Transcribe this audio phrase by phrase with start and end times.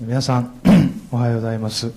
[0.00, 0.60] 皆さん
[1.10, 1.92] おはようございます、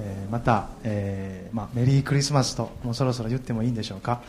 [0.00, 4.20] えー、また、えーまあ、メリークリスマスともうそろそろ言ってもいいんでしょうか。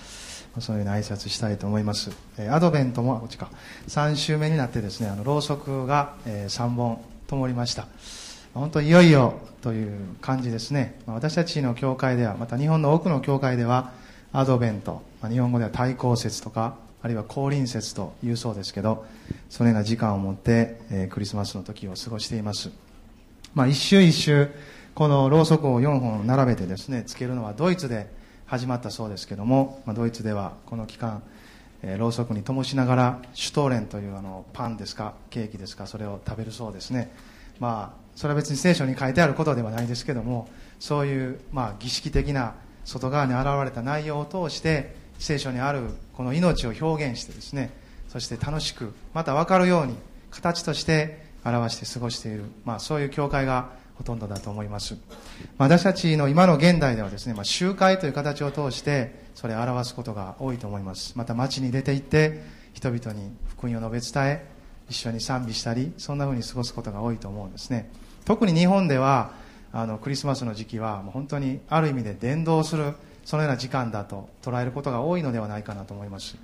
[0.60, 3.50] そのように挨拶したいと思います、えー、アドベントもこっちか。
[3.88, 7.88] 3週目になってですねあのろうそくが、えー、3本灯りました。
[8.54, 13.94] 本当いよいよという感じですね、まあ、私たちの教会ではまた日本の多くの教会では
[14.32, 19.06] アドベント、まあ、日本語では対抗節とかあるいは降臨節というそうですけど
[19.50, 22.70] そのような時間を持って、え、クリスマスの時を過ごしています、
[23.58, 24.50] まあ、一周一周
[24.94, 28.08] このろうそくを4本並べてですねつけるのはドイツで
[28.46, 31.24] 始まったそうですけども、まあ、ドイツではこの期間、
[31.82, 37.12] えー、ろうそくに灯しながらシュトーレンというあのパンですかケーキですかそれを食べるそうですね。
[37.60, 40.48] まあそれは別に聖書に書いてあることではないですけども
[40.78, 42.54] そういう、まあ、儀式的な
[42.86, 47.72] 外側に現れた内容を通して聖書にあるこの命を表現してですね
[48.08, 49.96] そして楽しくまた分かるように
[50.30, 54.96] 形として表して過ごしている、まあ、そういう教会がほとんどだと思います、
[55.58, 61.18] まあ、私たちの今の現代ではですね、まあ、集会という形を通してそれを表すことが多いと思います。
[61.18, 62.42] また街に出て行って
[62.74, 64.46] 人々に福音を述べ伝え
[64.90, 67.92] 一緒に賛美したりそんなふうに過ごすことが多いと思うんですね。
[68.26, 69.32] 特に日本では
[69.72, 72.94] あのクリスマスの時期はもう本当にある意味で伝道する
[73.26, 76.38] そのような時間だと捉えることが多いのではないかなと思います。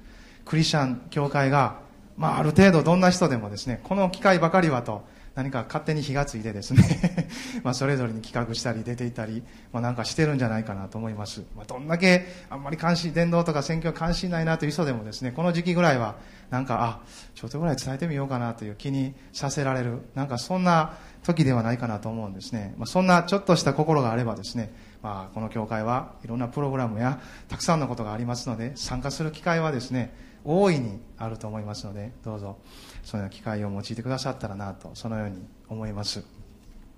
[0.46, 1.80] クリスチャン教会が、
[2.18, 5.04] まあ、ある程度どんな人でもですねこの機会ばかりはと
[5.36, 7.28] 何か勝手に火がついてですね
[7.64, 16.16] まあそれぞれに企画したり出ていたり、まあ、なんかしてるんじゃないかなと思います、まあ、どんだけあんまり関心伝道とか選挙関心ないなという人でもですねこの時期ぐらいは
[16.52, 17.00] なんかあ
[17.34, 24.72] ちょっとぐらい伝えてみようかなという気にさせられるなんかそんな時ではないかなと思うんですね、まあ、そんなちょっとした心があればですね
[25.04, 32.58] まあ、この教会はいろんなプログラムやたくさんのことがありますので参加する機会はですね大いにあると思いますのでどうぞ
[33.04, 36.24] そのような機会を用いてくださったらなとそのように思います。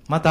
[0.08, 0.30] また、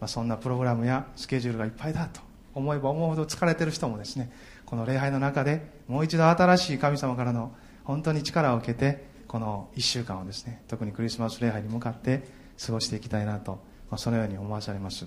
[0.00, 2.20] まあ、そんなプログラムやスケジュールがいっぱいだと
[2.54, 4.30] 思えば思うほど疲れてる人もですね
[4.64, 7.52] この礼拝の中でもう一度新しい神様からの
[7.84, 12.22] 本当に力を受けてこの1週間をですね特にクリスマス礼拝に向かって
[12.64, 13.52] 過ごしていきたいなと、
[13.90, 15.06] まあ、そのように思わされます。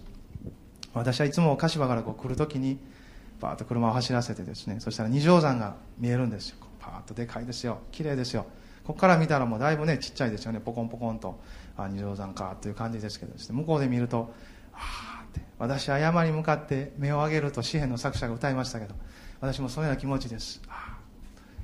[0.94, 2.78] 私はいつも柏からこう来るときに
[3.40, 6.58] バーッと車を走らせてですねそしたら二条山が見えるんですよ。
[6.82, 7.80] パーッとでかいですよ。
[7.92, 8.46] 綺麗ですよ。
[8.84, 10.60] ここから見たらもうだいぶねちっちゃいですよね。
[10.60, 11.40] ポコンポコンと。
[11.78, 14.34] あ二条山かという感じですけどですね向こうで見ると
[14.74, 15.42] ああって。
[15.60, 18.96] 私は山に向かって目を上げると詩篇の作者が歌いましたけど
[19.40, 20.62] 私もそういうような気持ちです。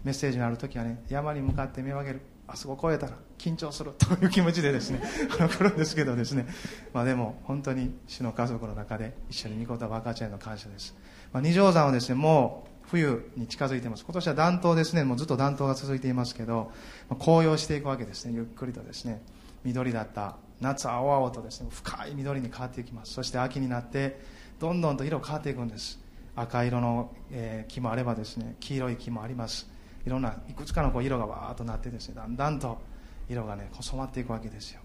[0.04, 2.22] メッセージのある時はね山に向かって目を上げる。
[2.48, 6.48] あそこ越えたら緊張するという気持ちでですね 来るんですけどですね、
[6.94, 10.96] まあ、でも本当に主の家族の中で一緒に御言葉分かち合いの感謝です、
[11.34, 14.04] まあ、二条山はですねもう冬に近づいてます。
[14.06, 15.04] 今年は暖冬ですね。
[15.04, 16.72] もうずっと暖冬が続いていますけど、
[17.20, 18.34] 紅葉していくわけですね。
[18.34, 19.22] ゆっくりとですね。
[19.64, 21.68] 緑だった夏青々とですね。
[21.72, 23.14] 深い緑に変わっていきます。
[23.14, 24.20] そして秋になって
[24.60, 26.00] どんどんと色変わっていくんです。
[26.36, 28.56] 赤色の、え、木もあればですね。
[28.60, 29.70] 黄色い木もあります。
[30.06, 32.16] いろんないくつかのこう色がわーっとなってですね。
[32.16, 32.78] だんだんと
[33.30, 34.80] 色がね染まっていくわけですよ。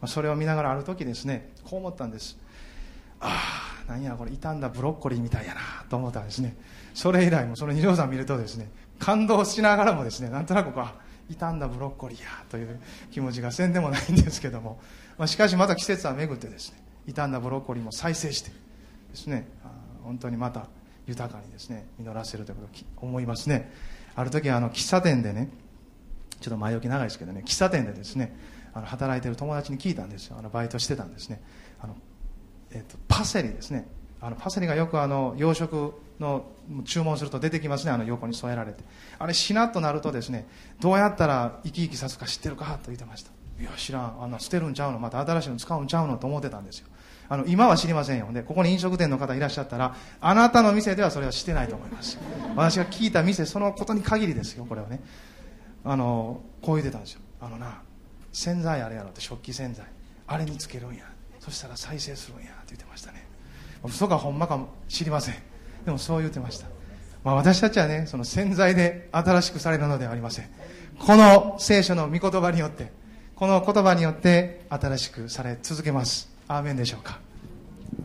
[0.00, 2.38] まそれを見ながらある時ですねこう思ったんです。
[3.20, 6.56] ああ何やこれ傷んだブロッコリーみたいやなと思ったんですね。
[6.98, 12.80] それ以来もその二条さん見るとですね感動しながらもですねなんとなくこう傷んだブロッコリーやという
[13.12, 14.80] 気持ちがせんでもないんですけども、
[15.16, 18.56] まあ、しかしまた季節は巡ってですね傷んだブロッコリーも再生してで
[19.14, 19.46] すね
[20.02, 20.66] 本当にまた
[21.06, 23.72] 豊かにですね実らせるということを思いますね。
[24.16, 25.50] ある時あの喫茶店でね
[26.40, 28.36] ちょっと前置き長いですけどね喫茶店でですね
[28.74, 30.36] あの働いてる友達に聞いたんですよ。
[30.36, 31.40] あのバイトしてたんですね。
[31.80, 31.94] あの、
[32.72, 33.86] えっと、パセリですね。
[34.20, 36.44] あのパセリがよくあの洋食の
[36.84, 38.82] 注文すると出てきますねあの横に添えられて。
[39.18, 40.46] あれしなっとなるとですね
[40.80, 43.30] どうやったら生き生きさすか知ってるかと言ってました。
[43.60, 46.88] いや知らんあんな捨てるんちゃうのまた新しいの使うんちゃうのと思ってたんですよ。
[47.28, 48.28] あの今は知りませんよ。
[48.32, 52.18] でここに飲食店の方いらっしゃったらあなたの店ではそれはしてないと思います。
[52.56, 55.00] 私が聞いた店そのことに限りですよこれはね。
[55.84, 57.20] あのこう言ってたんですよ。
[57.40, 57.82] あのな
[58.32, 59.86] 洗剤あれやろって食器洗剤。
[60.26, 61.04] あれにつけるんや。
[61.38, 63.27] そしたら再生するんやって言ってましたね。
[63.84, 65.34] 嘘かほんまかも知りません
[65.84, 66.66] でもそう言ってました、
[67.24, 70.50] まあ、私たちはねその洗剤で新しくされるのではありません
[70.98, 72.90] この聖書の御言葉によって
[73.34, 77.20] この言葉によって新しくされ続けますアーメンでしょうか。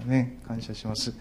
[0.06, 1.12] ね、感謝します。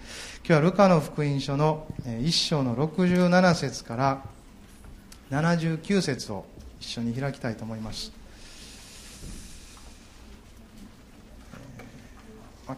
[0.44, 4.22] 今日はルカの福音書の1章の67節から
[5.30, 6.44] 79節を
[6.80, 8.12] 一緒に開きたいと思います。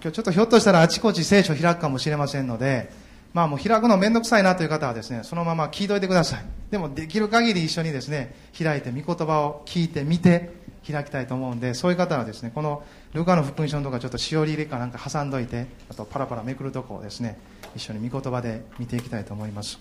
[0.02, 2.90] 今日ちょっとひょっとしたらあちこち聖書開くかもしれませんので、
[3.32, 6.44] まあもう開くのめんどくさいなという方はですね、そのまま聞いといてください。
[6.70, 17.38] でもできる限り一緒にですね、開いて御言葉を聞いてみて、開きたいと思うんでそういう方はですねこのルカの福音書のとかちょっとしおり入れかなんか挟んどいてあとパラパラめくるとこをですね
[17.74, 19.78] 一緒に御言葉で見ていきたいと思います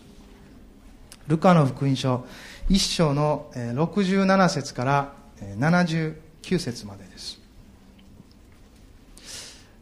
[1.27, 2.25] ルカの福音書
[2.69, 6.15] 1章の67節から79
[6.59, 7.42] 節までです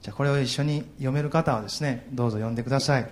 [0.01, 3.07] じゃあこれを一緒に読める方はですねどうぞ読んでください。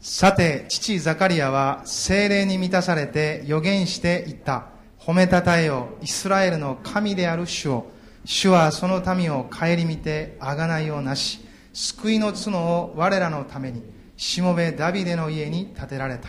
[0.00, 4.66] さて父ザカリアは精霊に満たされて予言して言った。
[4.98, 7.90] 褒めたたえよイスラエルの神である主を。
[8.24, 11.40] 主はその民を顧みて贖いをなし。
[11.74, 13.82] 救いの角を我らのために。
[14.16, 16.28] しもべダビデの家に建てられた。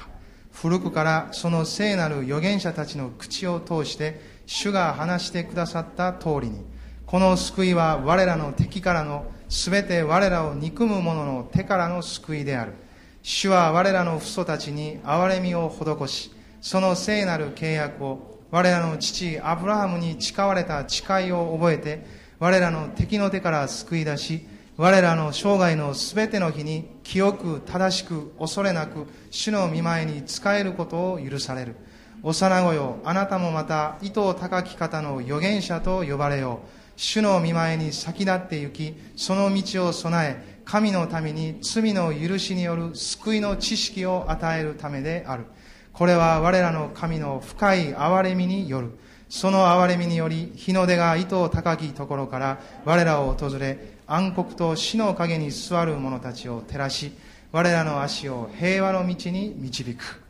[0.52, 6.66] 古くからその聖なる預言者たちの口を通して主が話してくださった通りに。
[7.06, 12.74] この救いは我らの敵からの全て我らを憎む者の手からの救いである。
[13.22, 22.06] 主は我らの父祖たちに憐れみを施しその聖なる契約を我らの父アブラハムに誓われた誓いを覚えて
[22.40, 24.46] 我らの敵の手から救い出し
[24.76, 31.76] 我らの生涯のすべての日に清く正しく恐れなく主の見舞いに仕えることを許される。
[32.24, 36.83] 幼子よあなたもまた意図高き方の預言者と呼ばれよう。
[36.96, 45.46] 主の見舞いに先立って行きその道を備え神のために罪の許しによる救いの知識を与えるためである。
[45.92, 48.98] これは我らの神の深い憐れみによる。
[49.30, 57.14] その憐れみにより日の出が意図高きところから我らを訪れ暗黒と死の陰に座る者たちを照らし
[57.52, 60.22] 我らの足を平和の道に導く、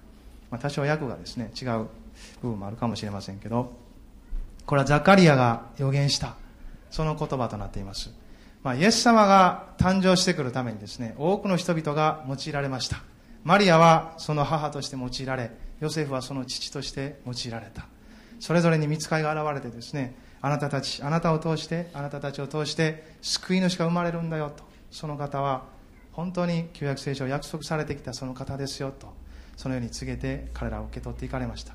[0.50, 1.88] まあ、多少訳がですね違う
[2.42, 3.74] 部分もあるかもしれませんけど
[4.65, 6.42] これはザカリアが予言した。
[6.93, 8.11] その言葉となっています、
[8.61, 12.97] まあ、イエス様が誕生してくるためにですね多くの人々が用いられました。
[13.43, 15.51] マリアはその母として用いられ
[15.81, 17.87] ヨセフはその父として用いられた。
[18.39, 24.63] それぞれに見つかりが現れてですねあなたたちあなたを通してあなたたちを通して救い主が生まれるんだよと。
[24.91, 25.63] その方は
[26.11, 29.11] 本当に旧約聖書を約束されてきたその方ですよと。
[29.57, 31.73] そのように告げて彼らを受け取っていかれました。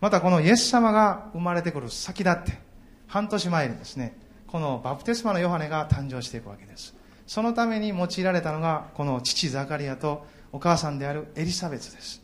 [0.00, 2.58] またこのイエス様が生まれてくる先だって
[3.06, 6.94] 半年前にですねこのバプテスマのヨハネが誕生していくわけです。
[7.26, 12.22] そのために用いられたのがこの父ザカリアとお母さんであるエリザベツです。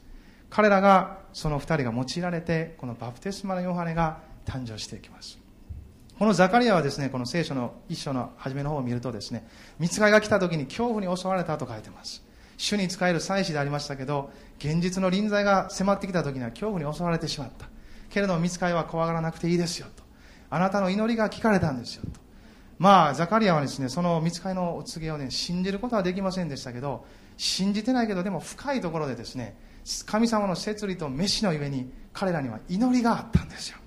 [0.48, 5.38] 彼らがその2人が用いられてこのバプテスマのヨハネが誕生していきます。
[6.18, 9.48] このザカリアはですねこの聖書の一章の初めの方を見るとですね
[9.80, 12.22] 見つかりが来た時に恐怖に襲われたと書いてます。
[12.58, 17.66] 主に仕える祭司でありましたけど現実の臨在が迫ってきた時には恐怖に襲われてしまった。
[18.08, 20.01] けれども見つかりは怖がらなくていいですよと。
[20.54, 22.02] あなたの祈りが聞かれたんですよ。
[22.12, 22.20] と
[22.78, 27.06] まあザカリアはですねその見つかりのお告げをね信じることはできませんでしたけど
[27.38, 29.56] 信じてないけどでも深いところでですね
[30.04, 33.78] 神様の摂理と飯のゆえに彼らには祈りがあったんですよ。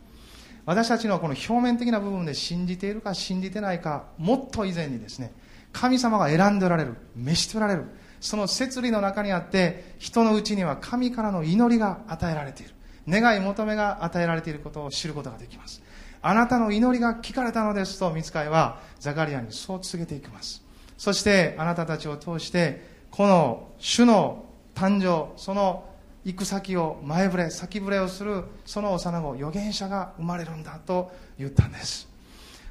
[0.66, 5.32] 私たちのこの表面的な部分で信じているか信じてないかもっと以前にですね
[5.72, 7.86] 神様が選んでおられる召しておられる
[8.20, 12.74] その摂理の中にあって人のうちには神からの祈りが与えられている。
[13.08, 15.85] 願い求めが与えられていることを知ることができます。
[16.28, 20.64] あなたの祈りが聞かれたのですと見つかいはザカリアにそう告げていきます。
[20.98, 22.82] そしてあなたたちを通して
[23.12, 24.44] この主の
[24.74, 25.88] 誕生その
[26.24, 32.08] 行く先を前触れ先触れをするその幼子預言者が生まれるんだと言ったんです。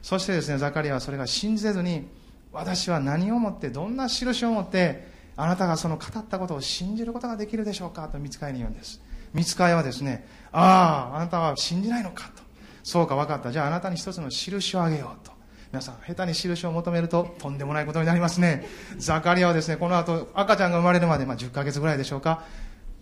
[0.03, 2.09] そしてですねザカリアはそれが信じずに
[2.51, 5.07] 私は何をもってどんな印を持って
[5.37, 9.01] あなたがその語ったことを信じることができるでしょうかと見つかいに言うんです。
[9.33, 12.44] 見つかいはですねあああなたは信じないのかと。
[12.85, 15.33] そうか分かったじゃああなたに一つの印をあげようと
[15.73, 18.65] 皆さん下手に印を求めるととんでもないことになりますね
[18.99, 22.45] ザカリアはですねこの後赤ちゃんが生まれるまで、まあ、10ヶ月ぐらいでしょうか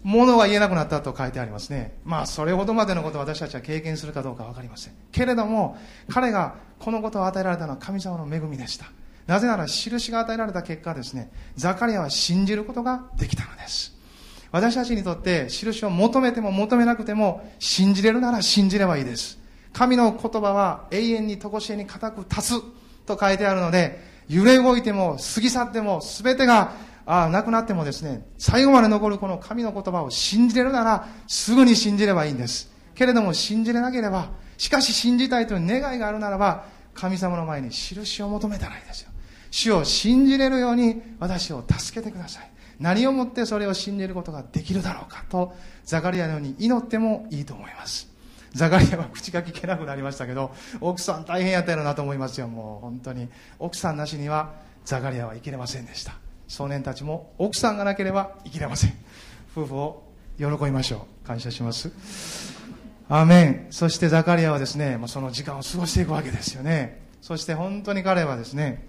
[0.02, 1.94] ものが言えなくなったと書いてありますね。
[2.04, 4.94] まあ、それほどまでのことを私たちは経験するかどうか分かりません。
[5.12, 8.86] けれども、彼がこのことを与えられたのは神様の恵みでした。
[9.26, 13.96] なぜなら、印が与えられた結果ですね、ザカリアは信じることができたのです。
[14.50, 19.41] 私たちにとって、印を求めても求めなくても、信じれるなら信じればいいです。
[19.72, 22.62] 神の言葉は永遠に常しえに固く立つ
[23.06, 26.72] と書いてあるので、揺れ動いても過ぎ去っても全てが
[27.04, 32.70] ああ、亡くなってもですね、最後まで残るこの神の言葉を信じれるなら、すぐに信じればいいんです。
[32.94, 36.64] けれども信じれなければ、しかし信じたいという願いがあるならば、
[36.94, 39.10] 神様の前に印を求めたらいいですよ。
[39.50, 42.50] 主を信じれるように私を助けてください。
[42.78, 48.11] 何をもってそれを信じることができるだろうかと、ザカリアのように祈ってもいいと思います。
[48.54, 53.28] ザカリアは口が聞けなくなりましたけど、奥さん大変やったやろなと思いますよ、もう本当に。
[53.58, 54.52] 奥さんなしには
[54.84, 56.14] ザカリアは生きれませんでした。
[56.48, 58.94] 少年たちも奥さんがなければ生きれません。
[59.56, 60.02] 夫婦を
[60.38, 61.26] 喜びましょう。
[61.26, 61.90] 感謝します。
[63.08, 63.66] アーメン。
[63.70, 67.02] そしてザカリアはですね、まあ、その時間を過ごしていくわけですよね。
[67.20, 68.86] そして本当に彼はですね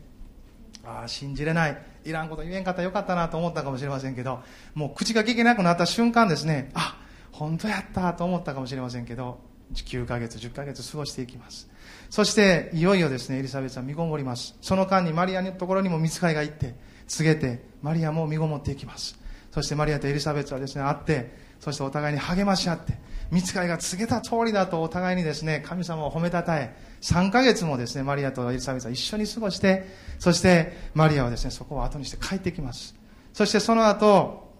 [0.84, 1.93] ああ信じれない。
[2.05, 4.41] いらんこと言えんかったらよかったなと思ったかもしれませんけど
[4.75, 6.98] もう口が聞けなくなった瞬間ですねあ
[7.32, 9.39] 本当やったと思ったかもしれませんけど
[9.74, 11.70] 9ヶ月10ヶ月過ごしていきます。
[12.10, 14.55] そしていよいよですねエリザベスは身ごもります。
[14.62, 16.75] その間にマリアのところにも見つかりが行って
[17.08, 19.20] 告げてマリアも身ごもっていきます。
[19.51, 22.98] そしてマリアとエリザベスはですね会ってそしてお互いに励まし合って
[23.32, 29.86] 見つかりが告げた通りだとお互いにですね神様を褒めたたえ3ヶ月もですねマリアとエリザベスは一緒に過ごして
[30.20, 32.96] そしてマリアはですねそこを後にして帰ってきます。
[33.32, 34.51] そしてその後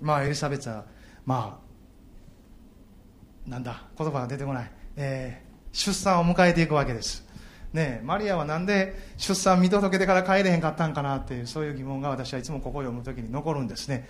[0.00, 0.84] まあエリザベスは
[1.26, 1.67] まあ
[3.48, 7.26] なんだ言葉が出てこない、えー、出産を迎えていくわけです。
[7.72, 14.08] ねマリアはなんで出産見届けてから帰れへんかったんかなっていうそういう疑問が私はいつもここを読む時に残るんですね。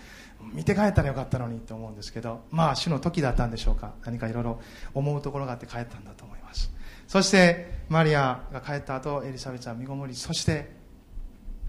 [0.53, 3.95] 見て帰ったらよかったのにと思うんですけどまあ主の時だったんでしょうか。
[4.05, 4.61] 何かいろいろ
[4.95, 6.73] 思うところがあって帰ったんだと思います。
[7.07, 10.71] そしてマリアが帰った後エリザベスは身ごもりそして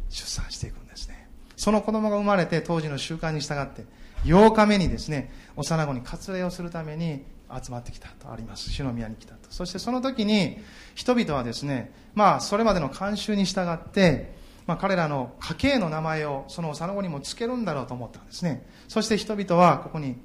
[0.10, 1.28] 出産していくんですね。
[1.56, 3.86] その子供が生まれて当時の習慣に従って
[4.24, 7.26] 8日目にですね幼子に割礼をするために
[7.64, 8.70] 集まってきたとあります。
[8.72, 9.50] 主の宮に来たと。
[9.50, 10.58] そしてその時に
[10.96, 14.38] 人々はですねまあそれまでの慣習に従って
[14.70, 18.68] まあ、彼らの家系の名前をその幼子にも付けるんだろうと思ったんですね。
[18.88, 20.16] そして人々はここに、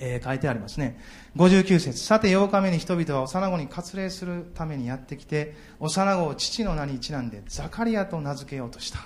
[0.00, 0.98] えー、書いてありますね。
[1.36, 2.04] 59節。
[2.04, 8.98] さて8日目に人々は幼子に割礼するためにやってきて幼子を父の名にちなんでザカリアと名付けようとした。
[8.98, 9.04] と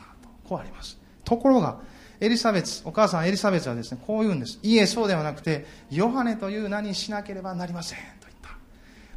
[0.48, 0.98] こうあります。
[1.22, 1.80] ところが
[2.20, 4.58] エリザベスお母さんエリザベスはですねこう言うんです。
[4.62, 8.50] いえそうではなくてヨハネという名にしなければなりませんと言った。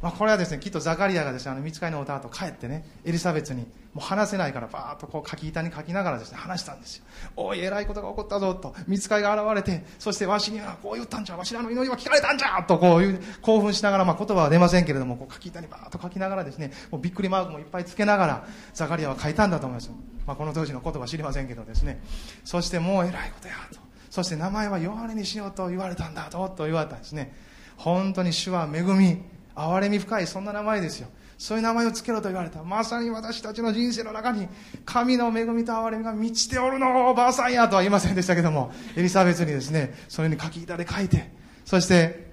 [0.02, 7.04] まあ、これはですねきっとザカリアがですねあの見つかりの歌と帰ってねエリザベスにもう話せないからバーッとこう書き板に書きながらですね話したんですよ。
[7.36, 11.36] おい偉いことが起こったぞと見つかりが現れてそしてわしにはこう言ったんじゃ。
[11.36, 19.90] わしらの祈りは聞かれたんじゃとこういう興奮しながら、まあ、言葉は出ませんけれどもこう書き板にバーッと書きながらですねもうびっくりマークもいっぱいつけながらザカリアは書いたんだと思います、
[20.30, 22.00] まあ、この当時の言葉知りませんけどですね。
[22.44, 23.80] そしてもう偉いことやと。
[24.10, 27.34] そして名前はヨハネにしようと言われたんだとと言われたんですね。
[27.76, 29.22] 本当に主は恵み
[29.56, 31.08] 憐れみ深いそんな名前ですよ。
[31.36, 32.62] そういう名前を付けろと言われた。
[32.62, 34.46] まさに私たちの人生の中に
[34.84, 38.70] 神の恵みと憐れみが満ちておるのおばあさんやとは言いませんでしたけども。
[38.96, 41.28] エリザベスにですねそれに書き板で書いて
[41.64, 42.30] そして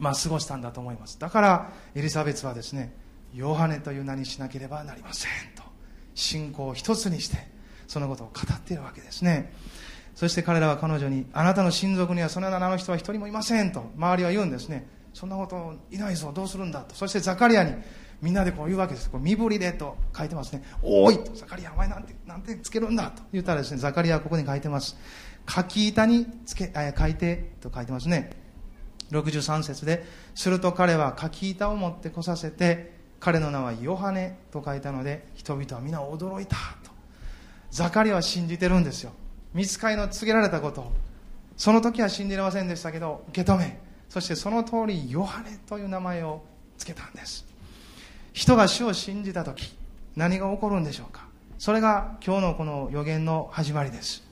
[0.00, 1.16] まあ過ごしたんだと思います。
[1.20, 2.92] だからエリザベスはですね
[3.32, 5.73] ヨハネという名にしなければなりませんと。
[6.14, 7.36] 信仰を一つにして
[7.86, 9.52] そのことを語っているわけですね。
[10.14, 14.86] そして彼らは彼女にあなたの親族にはそのような名の人は一人もいませんと周りは言うんですね。
[15.12, 16.94] そんなこといないぞどうするんだと。
[16.94, 17.74] そしてザカリアに
[18.22, 19.10] みんなでこう言うわけです。
[19.10, 20.62] これ身振りでと書いてますね。
[20.82, 23.22] おいとザカリアお前なんてなんてつけるんだと。
[23.32, 24.96] 言ったらですねザカリアはここに書いてます。
[25.48, 28.30] 書き板につけあ書いてと書いてますね。
[29.10, 30.04] 63節で
[30.34, 32.93] すると彼は書き板を持ってこさせて
[33.24, 36.90] 彼の名はヨハネと書いたので人々は皆驚いたと。
[37.70, 39.12] ザカリは信じてるんですよ。
[39.54, 40.92] 見つかりの告げられたこと
[41.56, 43.80] その時は信じれませんでしたけど受け止め。
[44.10, 46.42] そしてその通りヨハネという名前を
[46.76, 47.46] 付けたんです。
[48.34, 49.74] 人が主を信じた時
[50.16, 51.26] 何が起こるんでしょうか。
[51.56, 54.22] それが今日のこの予言の始まりです。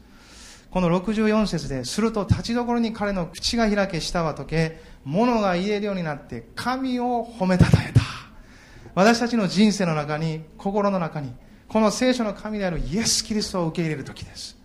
[0.71, 8.02] この64節ですると立ちどころに彼の口が開け舌は溶け物が言えるようになって神を褒めたたえた。
[8.95, 11.33] 私たちの人生の中に心の中に
[11.69, 14.59] この聖書の神であるイエス・キリストを受け入れる時です。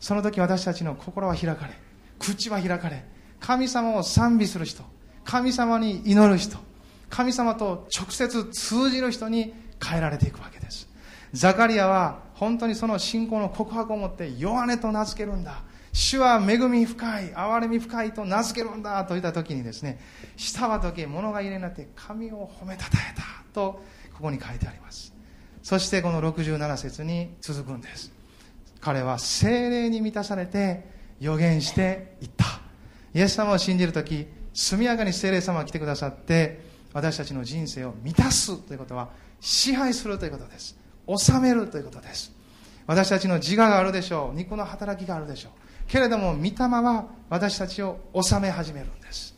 [0.00, 1.72] その時私たちの心は開かれ
[2.18, 3.04] 口は開かれ
[3.40, 4.82] 神様を賛美する人
[5.24, 6.58] 神様に祈る人
[7.08, 10.88] 神様と直接通じる人に変えられていくわけです。
[11.32, 15.62] ザカリアは本当にその信仰の告白を持って弱音と名付けるんだ。
[15.94, 20.00] 主は恵み深い憐れみ深いと名付けるんだと言った時にですね
[20.36, 23.22] 舌は時計物が入れになって神を褒めたたえた
[23.54, 23.80] と
[24.12, 25.14] ここに書いてあります。
[25.62, 28.12] そしてこの67節に続くんです。
[28.80, 30.84] 彼は精霊に満たされて
[31.20, 32.44] 予言していった。
[33.14, 36.60] イエス様を信じる時速やかに聖霊様が来てくださって
[36.92, 39.10] 私たちの人生を満たすということは
[39.40, 40.76] 支配するということです。
[41.06, 42.32] 治めるということです。
[42.86, 44.36] 私たちの自我があるでしょう。
[44.36, 45.63] 肉の働きがあるでしょう。
[45.86, 49.34] けれども御霊は私たちを治め始めるんです。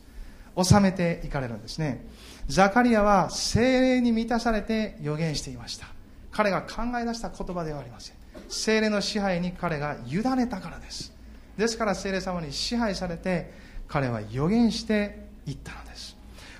[0.55, 2.05] 治めていかれるんですね。
[2.47, 5.87] ザカリアは精霊に満たされて予言していました。
[6.31, 8.15] 彼が考え出した言葉ではありません。
[8.49, 11.13] 精霊の支配に彼が委ねたからです。
[11.57, 13.51] ですから精霊様に支配されて
[13.87, 16.15] 彼は予言していったのです。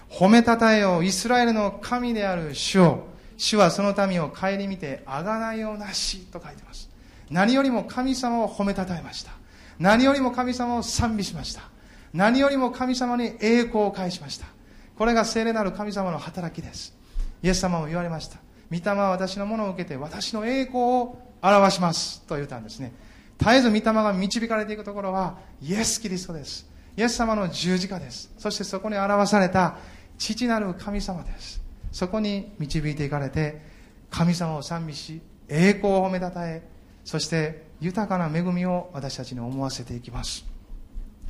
[0.09, 6.89] 褒めたたえよイスラエルの神である主を主はその民を顧みてあがないようなしと書いてます。
[7.29, 9.31] 何よりも神様を褒めたたえました。
[9.79, 11.61] 何よりも神様を賛美しました。
[12.13, 14.47] 何よりも神様に栄光を返しました。
[14.97, 16.95] これが聖霊なる神様の働きです。
[17.43, 18.39] イエス様も言われました。
[18.71, 22.21] 御霊は私のものを受けて私の栄光を表します。
[22.23, 22.93] と言ったんですね。
[23.39, 26.67] 絶えず御霊が導かれていくところはイエス・キリストです。
[26.95, 28.33] イエス様の十字架です。
[28.37, 29.77] そしてそこに表された
[30.17, 31.61] 父なる神様です。
[31.91, 33.61] そこに導いていかれて
[34.09, 36.67] 神様を賛美し栄光を褒めたたえ
[37.05, 40.45] そして豊かな恵みを私たちに思わせていきます。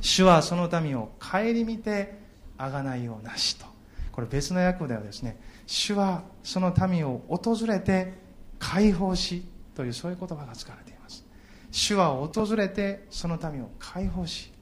[0.00, 2.18] 主はその民を顧みて
[2.56, 3.66] あがないようなしと。
[4.12, 8.14] これ別の訳ではですね主はその民を訪れて
[8.58, 9.44] 解放し
[9.76, 11.24] というそういう言葉が使われています。
[11.70, 14.52] 主は訪れてその民を解放し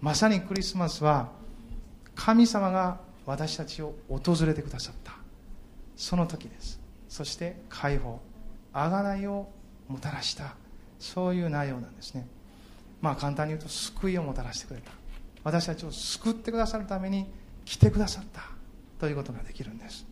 [0.00, 1.30] まさにクリスマスは
[2.14, 5.12] 神様が私たちを訪れてくださった。
[5.96, 6.80] その時です。
[7.08, 8.20] そして解放
[8.72, 9.48] 贖いを
[9.88, 10.56] もたらした。
[10.98, 12.26] そういう内容なんですね。
[13.00, 14.90] まあ簡単に言うと救いをもたらしてくれた。
[15.44, 17.26] 私たちを救ってくださるために
[17.64, 18.42] 来てくださった。
[18.98, 20.06] ということができるんです。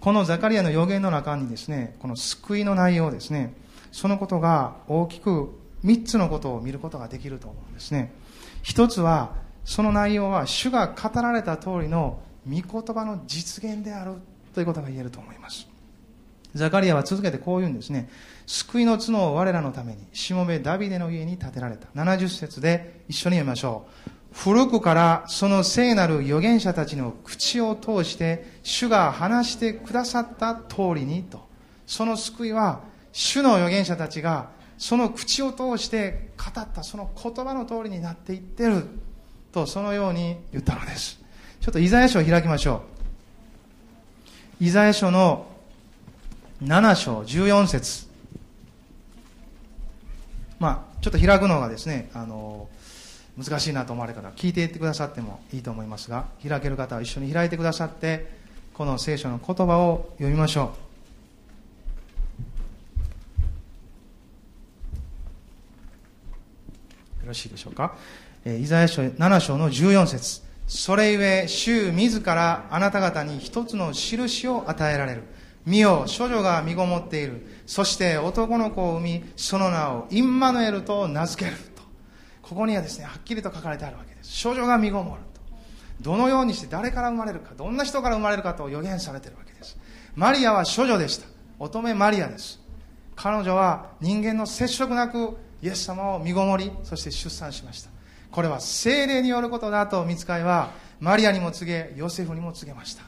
[0.00, 3.54] このザカリアの予言の中にですねこの救いの内容ですね
[3.90, 8.12] そのことが大きく3つのことを見ることができると思うんですね。
[8.62, 9.32] 一つは
[9.64, 14.14] その内容は主が語られた通りの御言葉の実現である
[14.54, 15.67] ということが言えると思います。
[16.58, 18.08] ザカリアは続けてこう言うんですね。
[18.46, 21.88] 救いの角を我らのためにしもべダビデの家に建てられた。
[21.94, 24.10] 70節で一緒に読みましょう。
[24.32, 31.46] 古くからその聖なる預言者たちの口を通して主が話してくださった通りにと。
[31.86, 32.80] その救いは
[33.12, 36.82] 主の預言者たちがその口を通して語った。
[36.82, 38.84] その言葉の通りになっていってる
[39.52, 39.66] と。
[39.66, 41.18] そのように言ったのです。
[41.60, 42.82] ちょっとイザヤ書を開きましょ
[44.60, 44.64] う。
[44.64, 45.46] イザヤ書の
[46.62, 48.08] 7章14節。
[50.58, 52.68] まあちょっと開くのがですねあの
[53.38, 58.26] 難しいなと思われる方聞いていってくださってもいいと思いますが開ける方は一緒に開いてくださって
[58.74, 60.72] この聖書の言葉を読みましょ
[67.22, 67.22] う。
[67.22, 67.94] よろしいでしょうか、
[68.44, 70.42] えー、イザヤ書7章の14節。
[70.66, 75.22] それゆえ主自らあなた方に一つの印を与えられる。
[75.68, 77.46] 見よ処女が身ごもっている。
[77.66, 81.82] そして男の子を産みその名をインマヌエルと名付けると。
[82.40, 84.42] ここにはですねはっきりと書かれてあるわけです。
[84.42, 85.40] 処女が身ごもると。
[86.00, 89.76] どのようにして誰から生まれるかどんな人から生まれるかと予言されているわけです。
[90.16, 91.26] マリアは処女でした。
[91.58, 92.60] 乙女マリアです。
[93.14, 97.90] 彼女は人間の接触なくイエス様を身ごもりそして出産しました。
[98.30, 103.02] これは精霊によることだと見つかいはマリアにも告げヨセフにも告げました。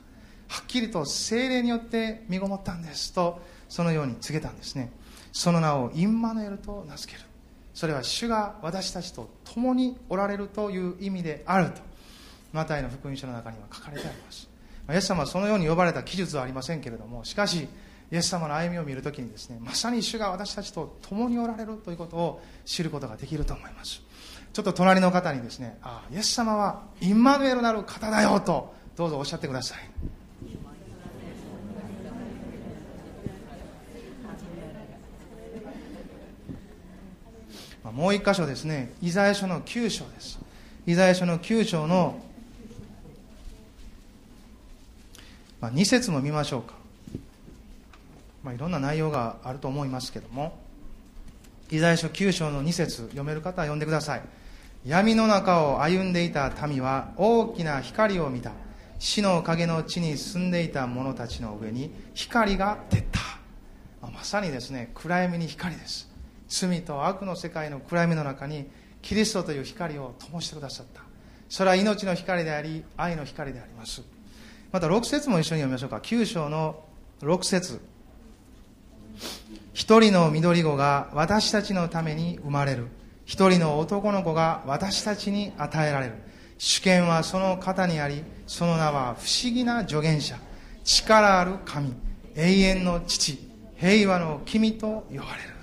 [0.50, 4.90] はっきりと精霊によって身ごもったんですとそのように告げたんですね。
[5.32, 7.24] その名をインマヌエルと名付ける。
[7.72, 11.80] それは主が私たちと共におられるという意味であると。
[12.52, 14.48] マタイの福音書の中には書かれてあります。
[14.90, 17.68] イエス様はそのように呼ばれた記述はありませんけれどもしかし
[18.10, 24.02] イエス様の歩みを見るときにですねまさに主が私たちと共におられるということを知ることができると思います。
[24.52, 30.19] ちょっと隣の方にですねああイエス様はインマヌエルなる方だよとどうぞおっしゃってください。
[37.84, 38.92] もう一箇所ですね。
[39.00, 40.38] イザヤ書の9章です。
[40.86, 42.20] イザヤ書の9章の、
[45.60, 46.74] まあ、2節も見ましょうか。
[48.42, 50.58] まあ、いろんな内容があると思いますけども。
[51.70, 54.22] イザヤ書9章の2節読める方は読んでください。
[54.84, 58.52] 闇の中を歩んでいた民は大きな光を見た。
[58.98, 63.20] 死の影の地に住んでいた者たちの上に光が照った、
[64.02, 66.09] まあ、まさにですね暗闇に光です。
[66.50, 68.68] 罪と悪の世界の暗闇の中に
[69.00, 71.02] キリストという光を灯してくださった。
[71.48, 74.02] それは命の光であり愛の光であります。
[74.72, 75.96] また6節も一緒に読みましょうか。
[75.96, 76.84] 9章の
[77.22, 77.80] 6節。
[79.72, 82.88] 一人の緑子が私たちのために生まれる。
[83.24, 86.14] 一人の男の子が私たちに与えられる。
[86.58, 90.36] 主権はその方にありその名は不思議な助言者。
[90.84, 91.94] 力ある神
[92.34, 93.38] 永遠の父
[93.76, 95.59] 平和の君と呼ばれる。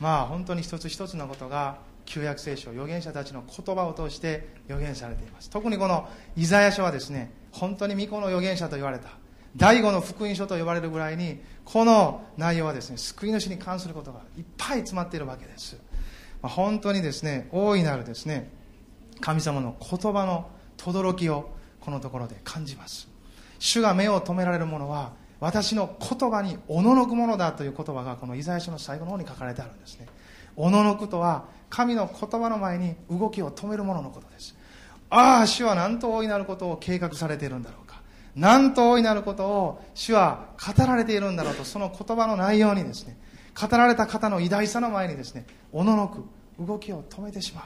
[0.00, 5.50] まあ本当に一つ一つのことが旧約聖書預言者たちの言葉を通して予言されています。
[5.50, 9.10] 特にこのイザヤ書はですね本当に巫女の預言者と言われた。
[9.56, 15.76] 第五の福音書と呼ばれるぐらいにこの内容はですね救い主に関することがいっぱい詰まっているわけです、
[16.40, 18.48] まあ、本当にですね大いなるですね
[19.20, 23.08] 神様の言葉の轟きをこのところで感じます。
[23.58, 30.06] 主が目を留められるものは私の言葉におののくものだという言葉がこのイザヤ書の最後の方に書かれてあるんですね。
[30.56, 34.54] おののくとは神の言葉の前に動きを止めるもののことです。
[35.08, 38.00] ああ主は何と大いなることを計画されているんだろうか。
[38.36, 43.16] 何と大いなることを主は語られているんだろうとその言葉の内容にですね
[43.60, 46.24] 語られた方の偉大さの前にですねおののく
[46.64, 47.64] 動きを止めてしまう。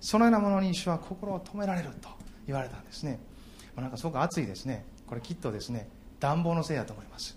[0.00, 2.08] そのようなものに主は心を止められると
[2.46, 3.18] 言われたんですね。
[3.76, 4.84] なんかすごく暑いですね。
[5.06, 5.88] これきっとですね
[6.20, 7.36] 暖房のせいだと思います。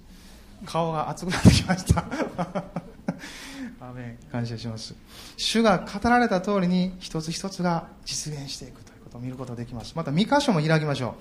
[0.65, 2.05] 顔が熱くなってきました。
[3.81, 4.93] アメ感謝します。
[5.37, 9.93] 主が語られた通りに一つ一つが実現していくということを見ることができます。
[9.95, 11.15] また2箇所も開きましょ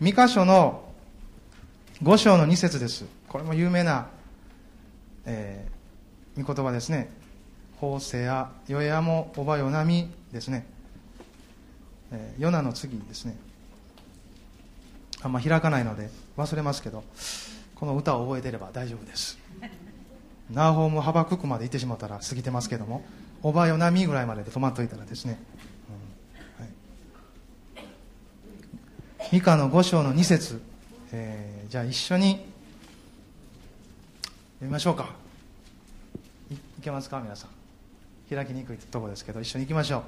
[0.00, 0.04] う。
[0.04, 0.84] 2箇所の
[2.02, 3.04] 5章の2節です。
[3.28, 4.08] これも有名な、
[5.24, 7.10] えー、御言葉ですね。
[7.80, 10.66] 法政やヨエアもおばよなみですね、
[12.12, 13.36] えー、ヨナの次ですね。
[15.22, 17.04] あんま開かないので忘れますけど
[17.74, 19.38] この歌を覚えてれば大丈夫です。
[20.50, 23.04] ナーホームハバククまで行ってしまったら過ぎてますけども
[23.42, 25.38] おばよなみぐらいまでで止まっといたらですね、
[27.78, 27.88] うんは
[29.24, 30.60] い、ミカの5章の2節、
[31.12, 32.44] えー、じゃあ一緒に読
[34.62, 35.10] みましょうか。
[36.50, 37.20] いいけますか？
[37.20, 38.34] 皆さん。
[38.34, 40.02] 開きにくいところですけど一緒に行きましょう。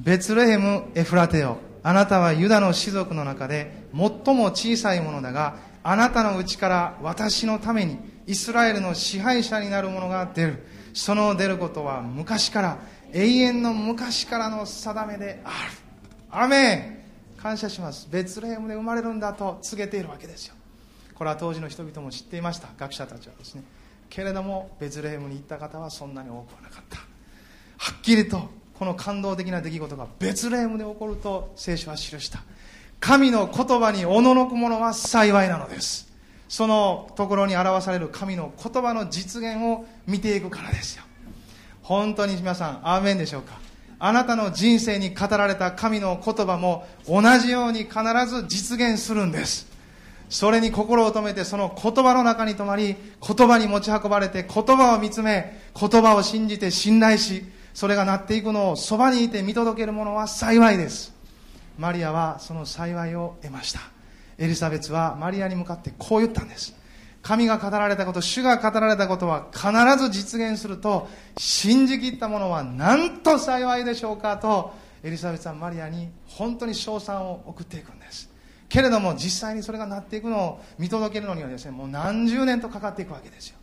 [0.00, 1.58] ベツレヘム・エフラテオ。
[1.88, 7.96] あなたはユダの士族の中で最も小さいものだがあなたのうちから私のために
[8.26, 10.66] イスラエルの支配者になる者が出る。
[10.92, 12.78] その出ることは昔から
[13.14, 15.54] 永遠の昔からの定めである。
[16.30, 17.40] アメン。
[17.40, 18.06] 感謝します。
[18.10, 20.54] ベツレヘムで生まれるんだと告げているわけですよ。
[21.14, 22.68] これは当時の人々も知っていました。
[22.76, 23.62] 学者たちはですね。
[24.10, 26.98] けれどもベツレヘムに行った方はそんなに多くはなかった。
[26.98, 32.42] はっきりとこの感動的な出来事がベツレヘムで起こると聖書は記した。
[33.00, 36.08] 神の言葉におののく者は幸いなのです。
[36.48, 41.02] そのところに表される神の言葉の実現を見ていくからですよ。
[41.82, 43.58] 本当に皆さんアーメンでしょうか？
[43.98, 47.94] あなたの人生に語られた神の言葉も同じように必
[48.26, 49.66] ず実現するんです。
[50.28, 57.44] それに心を止めてその言葉の中に止まり言葉に持ち運ばれて言葉を見つめ言葉を信じて信頼し
[57.78, 61.14] それがなっていくのをそばにいて見届ける者は幸いです。
[61.78, 63.78] マリアはその幸いを得ました。
[64.36, 66.74] エリザベスはマリアに向かってこう言ったんです。
[67.22, 78.28] 神が語られたこと主が語られたことは必ず実現すると信じきった者はなんと幸いでしょうかとエリザベスはマリアに本当に称賛を送っていくんです。
[78.68, 83.58] けれども実際にそれがなっていくのを見届けるのにはですねもう何十年とかかっていくわけですよ。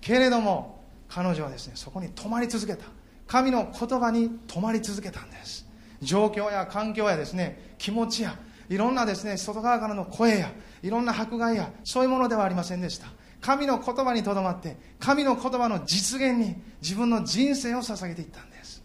[0.00, 2.86] けれども彼女はですねそこに止まり続けた。
[3.28, 5.66] 神の言葉に止まり続けたんです。
[6.02, 8.36] 状況や環境やですね気持ちや
[8.68, 13.06] いろんなですね外側からの声やいろんな迫害やそういうものではありませんでした。
[13.40, 18.82] 神の言葉にとどまって神の言葉の実現に自分の人生を捧げていったんです。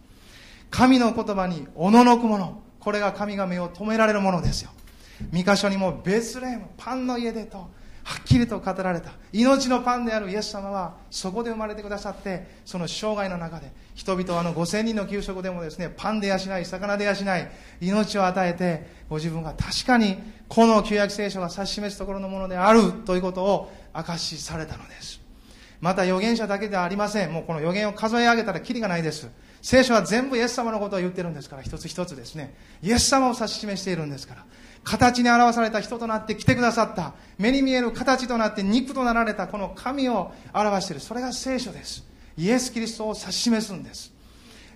[0.69, 4.71] 神の言葉におののくものこれが神が目を止められるものですよ。
[5.31, 7.69] 三箇所にもベスレームパンの家でと
[8.03, 9.11] はっきりと語られた。
[9.31, 17.15] 命のパンであるイエス様はそこで生まれてくださってその生涯の中で人々はあの5000人の給食でもですねパンで養い魚で養い
[17.81, 20.17] 命を与えてご自分が確かに
[20.49, 25.21] この旧約聖書が指し示すところのものであるということを証しされたのです。
[25.79, 27.33] また預言者だけではありません。
[27.33, 29.29] もうこの預言を数え上げたらきりがないです。
[29.61, 32.55] 聖書は全部イエス様のことを言ってるんですから一つ一つですね。
[32.81, 34.45] イエス様を指し示しているんですから。
[34.83, 37.13] 形に表された人となって来てくださった。
[37.37, 41.01] 目に見える形となって肉となられたこの神を表している。
[41.01, 42.03] それが聖書です。
[42.37, 44.11] イエス・キリストを指し示すんです。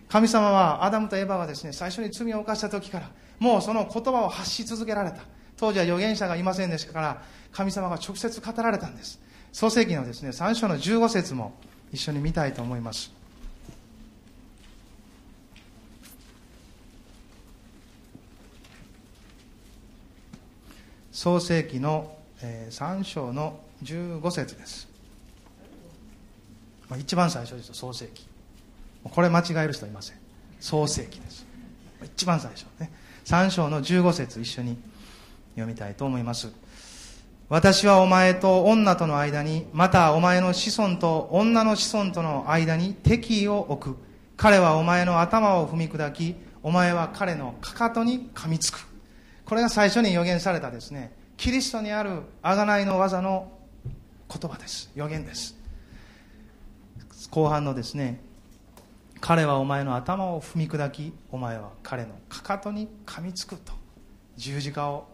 [0.09, 5.17] 神様はアダムとエバはですね最初に罪を犯した時からもうその言葉を発し続けられた。
[5.57, 9.19] 当時は預言者がいませんでしたから神様が直接語られたんです。
[9.51, 11.53] 創世記のですね3章の15節も
[11.91, 13.16] 一緒に見たいと思います。
[21.17, 24.87] 創世記の3章の15節です、
[26.87, 28.27] まあ、一番最初です創世記。
[29.01, 30.17] これ間違える人いません。
[30.59, 31.47] 創世記です。
[32.03, 32.91] 一番最初ね。
[33.25, 34.77] 3章の15節一緒に
[35.55, 36.51] 読みたいと思います。
[37.49, 43.97] 私はお前と女との間にまたお前の子孫と女の子孫との間に敵意を置く。
[44.35, 48.96] 彼はお前の頭を踏み砕きお前は彼のかかとに噛みつく。
[49.47, 53.49] これが最初に予言されたですねキリストにある贖いの技の
[54.29, 54.91] 言葉です。
[54.93, 55.55] 予言です。
[57.31, 58.19] 後半のですね
[59.21, 63.71] 彼はお前の頭を踏み砕きお前は彼のかかとに噛みつくと
[64.35, 65.07] 十字架を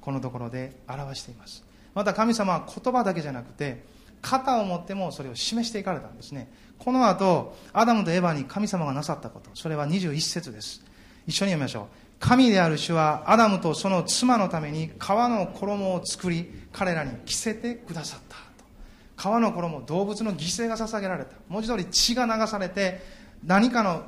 [0.00, 1.62] このところで表しています。
[1.94, 3.84] また神様は言葉だけじゃなくて
[4.22, 6.50] 肩を持ってもそれを示していかれたんですね。
[6.78, 10.82] この後アダムとエヴァに神様がなさったことそれは21節です。
[11.26, 12.09] 一緒に読みましょう。
[12.20, 18.36] 神である主はアダムとその妻のために革の衣を作り彼らに着せてくださった
[19.16, 21.32] 革の衣動物の犠牲が捧げられた。
[21.48, 23.00] 文字通り血が流されて
[23.44, 24.02] 何かの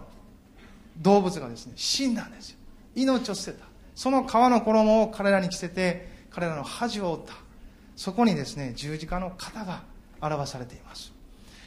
[0.98, 2.59] 動物がですね死んだんですよ。
[2.94, 3.66] 命を捨てた。
[3.94, 7.35] その革の衣を彼らに着せて彼らの恥を負った。
[7.94, 9.83] そこにですね十字架の型が
[10.22, 11.12] 表されています。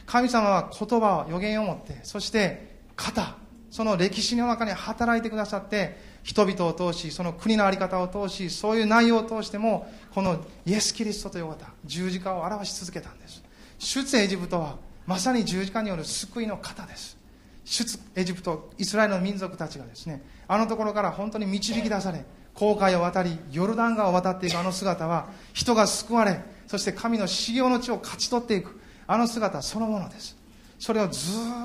[0.07, 3.35] 神様は言葉を予言を持ってそして型
[3.69, 13.43] その歴史の中に働いてくださって人々を通しその国の在り方を通しそういう内容を通してもこのイエス・キリストという方十字架を表し続けたんです。
[13.77, 17.15] 出エジプトはまさに十字架による救いの方です。
[17.63, 30.35] 出エジプトイスラエルの民族たちがですねあのところから本当に導き出され航海を渡りヨルダン川を渡っていくあの姿は人が救われそして神の修行の地を勝ち取っていくあの姿そのものです。
[30.79, 31.19] それをず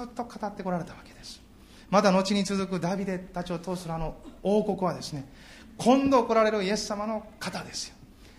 [0.04, 1.39] っと語ってこられたわけです。
[1.90, 5.26] また後に続くダビデたちを通すあの王国はですね
[5.76, 7.94] 今度来られるイエス様の方ですよ。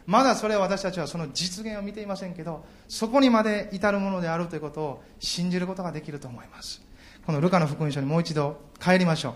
[0.08, 6.82] まだそれは私たちはその実現を見ていませんけどそこにまで至るものであるということを信じることができると思います。
[7.26, 9.34] このルカの福音書にもう一度帰りましょう。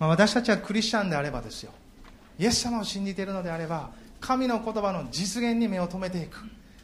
[0.00, 1.72] まあ、私たちはクリスチャンであればですよ。
[2.38, 6.38] イエス様を信じているのであれば神の言葉の実現に目を留めていく。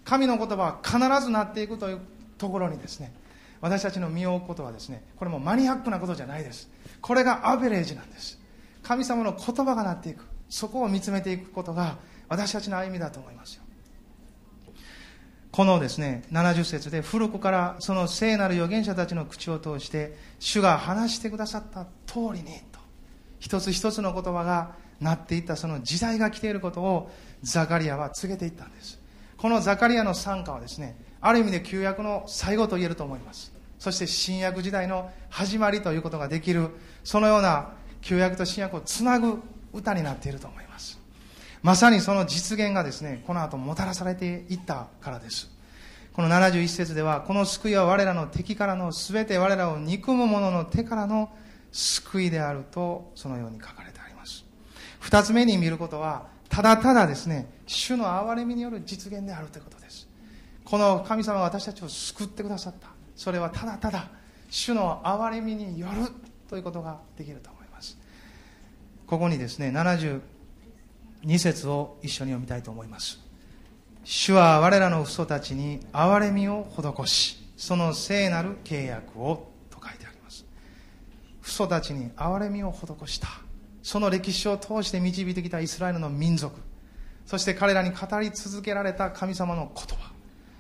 [0.05, 2.01] 神の言葉は必ずなっていくという
[2.39, 3.13] ところにですね
[3.61, 6.69] 私たちの身を置くことはですねこれもマニアックなことじゃないです。
[7.01, 8.39] これがアベレージなんです。
[8.83, 10.25] 神様の言葉がなっていく。
[10.51, 11.97] そこを見つめていくことが
[12.29, 13.63] 私たちの歩みだと思いますよ。
[15.51, 22.81] このですね70節で古くからその聖なる預言者たちの口を通して主が話してくださった通りにと
[23.39, 27.11] 一つ一つの言葉がなっていったその時代が来ていることを
[27.43, 29.04] ザカリアは告げていったんです。
[29.45, 36.71] このザカリアの参加はですねある意味で旧約の最後と言えると思いますそして新約時代の始まりということができる
[37.05, 39.43] そのような旧約と新約をつなぐ
[39.75, 40.99] 歌になっていると思います
[41.61, 45.51] まさにその実現がですね、この後もたらされていったからです。
[46.13, 51.31] この71節では、この救いは我らの敵からの全て我らを憎む者の手からの
[51.73, 54.45] 救いであると、そのように書かれてあります。
[55.01, 60.09] 二つ目に見ることは、ただただですね、主の憐れみによる実現であるということです。
[60.65, 62.89] この神様が私たちを救ってくださった。
[63.17, 64.09] それはただただ、
[64.51, 66.11] 主の憐れみによる
[66.49, 67.99] ということができると思います。
[69.07, 70.21] ここにですね、72
[71.39, 73.21] 節を一緒に読みたいと思います
[74.05, 80.45] 主は我らの父祖たちに憐れみを施しその聖なる契約をと書いてあります
[81.43, 83.29] 父祖たちに憐れみを施した
[83.85, 86.59] その歴史を通して導いてきたイスラエルの民族
[87.25, 90.11] そして彼らに語り続けられた神様の言葉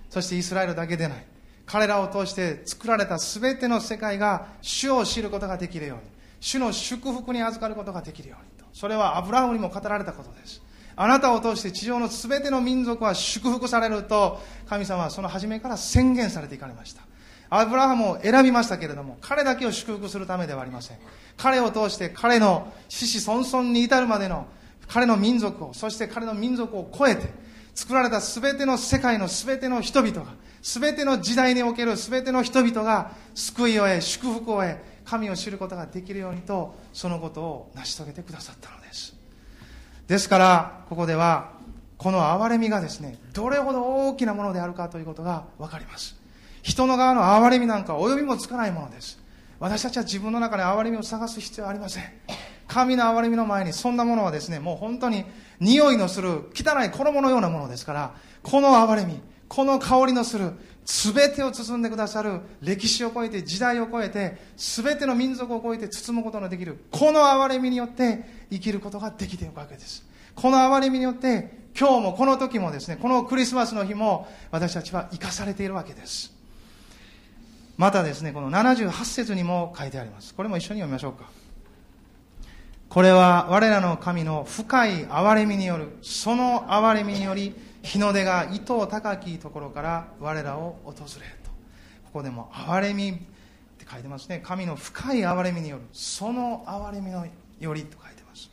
[0.09, 1.27] そしてイスラエルだけでない
[1.67, 6.03] 彼らを通して作られた全ての世界が主を知ることができるように
[6.39, 10.61] 主の祝福に預かることができるようにそれはアブラハムにも語られたことです。
[10.97, 17.03] あなたを通して地上の全ての民族は祝福されると神様はその初めから宣言されていかれました。
[17.59, 20.99] アブラハムを選びましたけれども彼だけを祝福するためではありません。
[21.37, 24.47] 彼を通して彼の子々孫々に至るまでの
[24.89, 27.29] 彼の民族をそして彼の民族を超えて
[27.75, 30.27] 作られた全ての世界の全ての人々が
[30.63, 39.15] 全ての時代における全ての人々が救いを得祝福を得神を知ることができるようにとそのことを成し遂げてくださったのです。
[40.07, 41.53] ですからここでは
[41.99, 46.24] この憐れみがですねどれほど大きなものであるかということが分かります。
[46.65, 49.23] 人の側の憐れみなんか及びもつかないものです。
[49.61, 52.05] 私たちは自分の中で憐れみを探す必要はありません。
[52.67, 55.27] 神の憐れみの前にそんなものはですねもう本当に
[55.61, 60.53] 匂いのする汚い衣のようなものですからこの憐れみこの香りのする
[60.87, 70.03] 全てを包んでくださる歴史を超えて時代を超えて全ての民族を超えて包むことのできるこの憐れみによって生きることができているわけです。
[70.35, 76.34] この憐れみによって今日もこの時もですねこのクリスマスの日も私たちは生かされているわけです。
[77.77, 80.35] またですねこの78節にも書いてあります。
[80.35, 81.29] これも一緒に読みましょうか。
[82.89, 91.05] これは我らの神の深い憐れみによるその憐れみにより日の出が糸高きところから我らを訪れと。
[92.05, 93.15] ここでも憐れみっ
[93.79, 94.41] て書いてますね。
[94.45, 97.27] 神の深い憐れみによるその憐れみの
[97.59, 98.49] よりと書いてます。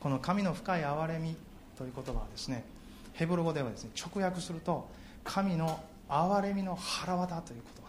[0.00, 1.36] この神の深い憐れみ
[1.78, 2.64] という言葉はですね
[3.12, 4.88] ヘブル語ではですね直訳すると
[5.22, 7.81] 神の憐れみの腹渡という言葉。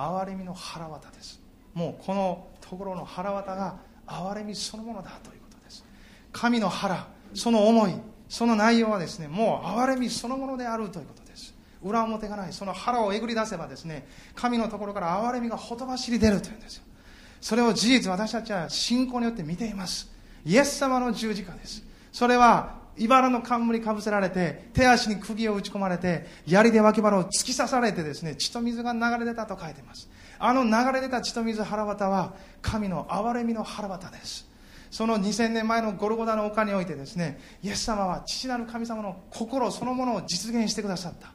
[0.00, 1.40] 憐れみの腹渡です。
[1.74, 5.84] もうこのところの腹渡が憐れみそのものだということです。
[6.32, 7.94] 神の腹その思い
[8.28, 11.54] その内容はですねもう憐れみそのものであるということです。
[11.82, 16.84] 裏表がないその腹をえぐり出せばですね神のところから憐れみがほとばしり出るというんですよ。
[17.40, 20.10] それを事実私たちは信仰によって見ています。
[20.44, 21.82] イエス様の十字架です。
[22.12, 30.08] それは茨の冠かぶせられて手足に釘を打ち込まれて槍で脇腹を突き刺されてですね血と水が流れ出たと書いてます。
[30.38, 34.48] あの流れ出た血と水腹渡は神の憐れみの腹渡です。
[34.90, 41.32] その2000年前のゴルゴダの丘においてですねイエス様は父なる神様の心そのものを実現してくださった。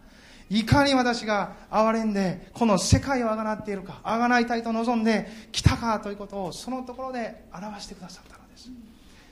[0.50, 8.70] いかに私が憐れんでこの世界をあがなっているかあがないたいと望んで来たかということをそのところで表してくださったのです。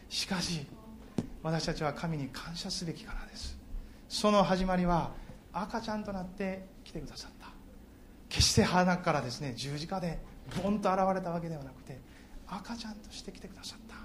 [0.09, 0.65] しかし
[1.43, 3.57] 私たちは神に感謝すべきからです。
[4.07, 5.11] その始まりは
[5.51, 7.47] 赤ちゃんとなって来てくださった。
[8.29, 10.19] 決して花からですね十字架で
[10.63, 11.99] ボンと現れたわけではなくて
[12.47, 13.95] 赤ちゃんとして来てくださった。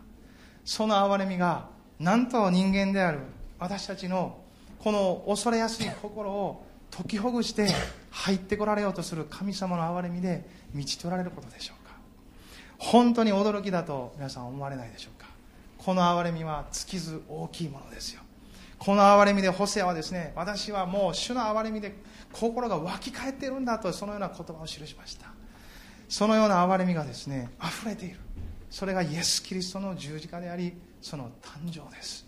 [0.65, 3.21] その憐れみがなんと人間である
[3.59, 4.41] 私たちの
[4.81, 7.69] この恐れやすい心を解きほぐして
[8.11, 11.93] 入ってこられようとする神様の憐れみで満ち取られることでしょうか。
[12.79, 15.28] 本当に驚きだと皆さん思われないでしょうか。
[15.79, 18.21] この憐れみは尽きず大きいものですよ。
[18.79, 21.97] この憐れみでホセアはですね私はもう主の憐れみで
[22.33, 25.27] 心が湧き返っているんだとそのような言葉を記しました。
[26.09, 28.21] そのような憐れみがですね溢れている。
[28.71, 32.27] それがイエス・キリストの十字架でありその誕生です。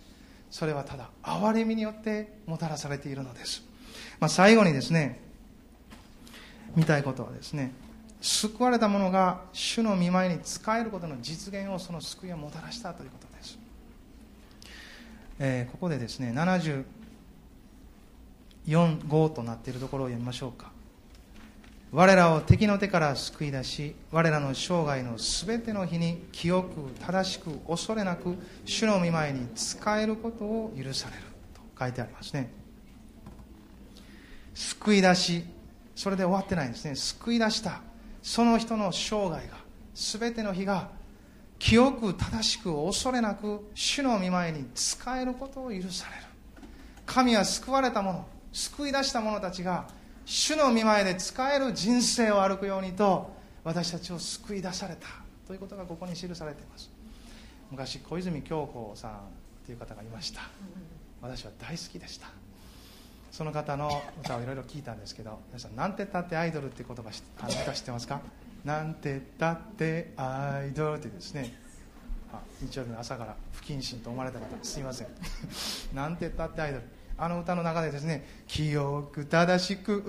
[0.51, 3.63] それはただ憐れみによってもたらされているのです、
[4.19, 5.21] まあ、最後にですね
[6.75, 7.73] 見たいことはですね
[8.21, 13.29] 救われた者が主の見舞いに仕えることの実現をその救いをもたらしたということ、
[15.43, 16.33] えー、ここでですね
[18.67, 20.71] 74.5となっているところを読みましょうか。
[21.93, 26.69] 我らを敵の手から救い出し我らの生涯のすべての日に清く
[27.01, 31.23] 正しく恐れなく主の御前に仕えることを許される。
[31.53, 32.53] と書いてありますね。
[34.55, 35.45] 救い出し
[35.97, 36.95] それで終わってないんですね。
[36.95, 37.81] 救い出した。
[38.23, 39.57] その人の生涯が
[39.95, 40.91] すべての日が
[41.61, 46.23] 清く正しく恐れなく主の御前に仕えることを許される。
[47.07, 49.87] 神は救われた者救い出した者たちが
[50.25, 53.31] 主の見前で使える人生を歩くようにと
[53.63, 55.07] 私たちを救い出された。
[55.47, 56.91] ということがここに記されています。
[57.71, 59.21] 昔小泉京子さん
[59.67, 60.41] という方がいました。
[61.21, 62.29] 私は大好きでした。
[63.31, 68.21] その方の歌をいろいろ聞いたんですけど皆さん「なんてったってアイドル」っていう言葉あの歌知ってますか？
[68.65, 71.55] なんてったってアイドルってですね。
[72.33, 75.09] あ日曜日の朝から不謹慎と思われた方すいません。
[75.95, 76.85] なんてったってアイドル。
[77.19, 80.03] あの歌の中でですね「清く正しく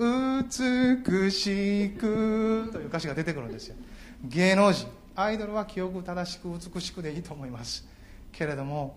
[0.50, 3.76] 美しく」という歌詞が出てくるんですよ。
[4.24, 4.88] 芸能人。
[5.14, 7.86] アイドルは清く正しく美しくでいいと思います。
[8.32, 8.96] けれども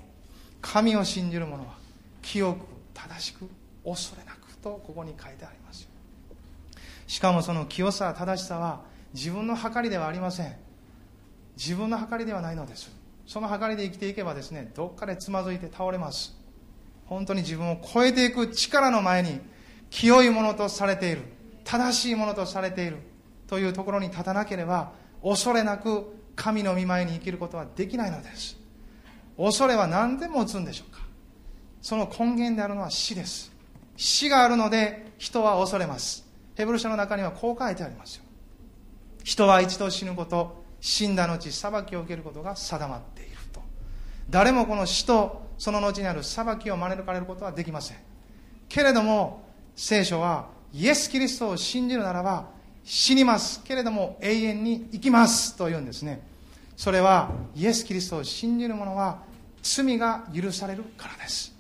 [0.62, 1.76] 神を信じる者は
[2.22, 3.48] 清く正しく
[3.86, 5.88] 恐れなくとここに書いてあります
[7.06, 8.82] しかもその清さ正しさは
[9.16, 10.54] 自分の計りではありません。
[11.56, 12.92] 自分の計りではないのです。
[13.26, 16.36] その計りで生きていけばですねどっかでつまずいて倒れます。
[17.06, 19.40] 本当に自分を超えていく力の前に
[19.90, 21.22] 清いものとされている
[21.64, 22.98] 正しいものとされている
[23.48, 24.92] というところに立たなければ
[25.24, 28.58] 恐れなく神の御前に生きることはできないのです。
[29.38, 31.00] 恐れは何で持つんでしょうか。
[31.82, 33.54] その根源であるのは死です。
[33.96, 36.26] 死があるので人は恐れます。
[36.56, 38.25] ヘブル書の中にはこう書いてありますよ。
[39.26, 43.60] 人は一度死ぬこと死んだ後裁きを受けることが定まっていると。
[44.30, 47.98] 誰もこの死とその後にある裁きを招かれることはできません。
[48.70, 49.44] けれども
[49.76, 52.50] 聖書はイエス・キリストを信じるならば
[52.84, 53.64] 死にます。
[53.64, 56.22] けれども永遠に生きますというんですね。
[56.78, 59.24] それはイエス・キリストを信じる者は
[59.64, 61.52] 罪が許されるからです。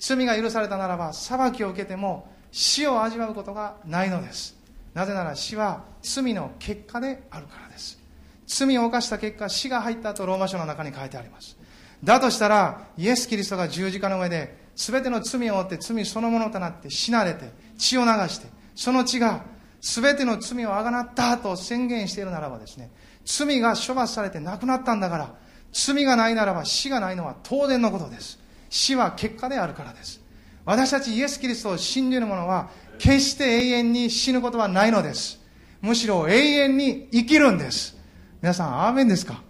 [0.00, 4.63] 罪が許されたならば裁きを受けても死を味わうことがないのです。
[4.94, 7.98] なぜなら死は罪の結果であるからです
[8.46, 11.56] 罪を犯した結果死が入ったとローマ書の中に書いてあります
[12.04, 19.42] だとしたら、イエス・キリストが十字架の上で、全ての罪を負って罪そのものとなって死なれて、血を流して、その血が
[19.80, 22.90] 全ての罪をあがなったと宣言しているならばですね、
[23.24, 25.34] 罪が処罰されてなくなったんだから、
[25.72, 28.38] 罪がないならば死がないのは当然のことです。
[28.68, 30.20] 死は結果であるからです。
[30.66, 32.68] 私たちイエス・キリストを信じる者は、
[32.98, 35.40] 決して永遠に死ぬことはないのです。
[35.80, 37.96] むしろ永遠に生きるんです。
[38.40, 39.42] 皆さん、アーメンですか？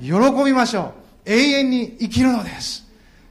[0.00, 0.12] 喜
[0.44, 0.94] びましょ
[1.26, 1.30] う。
[1.30, 2.86] 永遠に生きるのです。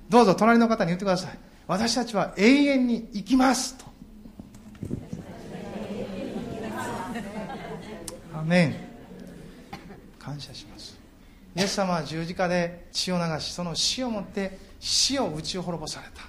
[0.09, 1.37] どうぞ隣の方に言ってください。
[1.67, 3.85] 私たちは永遠に生きますと。
[8.37, 8.75] アメン。
[10.19, 10.97] 感謝します。
[11.55, 16.21] イエス様は十字架で血を流し、その死をもって死を打ち滅ぼされた。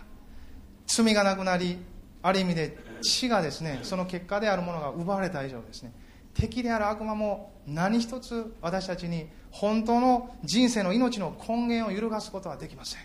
[0.87, 1.79] 罪がなくなり、
[2.27, 5.93] ある意味で死がですねその結果であるものが奪われた以上ですね
[6.35, 13.01] 敵である悪魔も何一つ私たちに本当の人生の命の根源を揺るがすことはできません。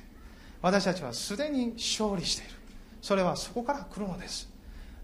[0.61, 2.55] 私たちはすでに勝利している。
[3.01, 4.49] それはそこから来るのです。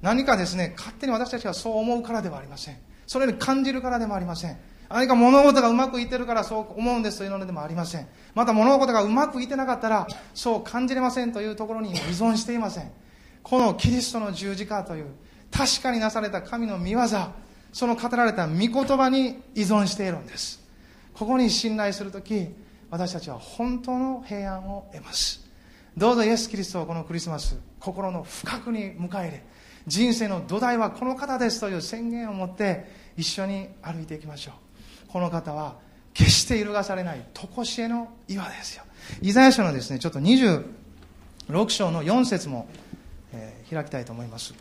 [0.01, 2.77] 何かですね勝手に私たちがそう思うからではありません。
[3.05, 4.57] それに感じるからでもありません。
[4.89, 8.07] 何か物事がうまくいってるからそう思うんですというのでもありません。
[8.35, 12.91] また物事がうまくいってなかったらそう感じれませんというところに依存していません。
[13.49, 15.05] このキリストの十字架という
[15.51, 16.99] 確かになされた神の御業
[17.71, 20.61] その語られた御言葉に依存しているんです。
[21.13, 22.49] ここに信頼するとき
[22.89, 25.47] 私たちは本当の平安を得ます。
[25.95, 29.43] どうぞイエス・キリストをこのクリスマス心の深くに迎え入れ
[29.87, 32.85] 人生の土台はこの方ですという宣言を持って
[33.15, 34.53] 一緒に歩いていきましょう。
[35.07, 35.77] この方は
[36.13, 38.83] 決して揺るがされない常しえの岩ですよ。
[39.21, 42.67] イザヤ書のですねちょっと26章の4節も、
[43.69, 44.53] 開きたいと思います。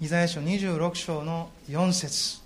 [0.00, 2.42] イザヤ書26章の4節。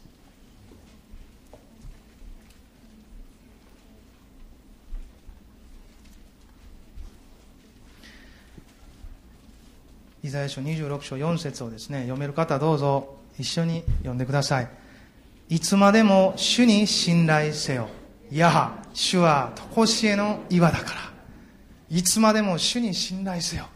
[10.22, 14.68] イザヤ書26章4節をですね読める方どうぞ一緒に読んでください。
[15.48, 17.88] いつまでも主に信頼せよ。
[18.30, 21.00] やは主は常しえの岩だから。
[21.88, 23.68] いつまでも主に信頼せよ。